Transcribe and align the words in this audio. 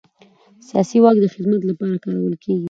سیاسي 0.67 0.97
واک 1.01 1.17
د 1.21 1.25
خدمت 1.33 1.61
لپاره 1.69 2.01
کارول 2.05 2.35
کېږي 2.43 2.59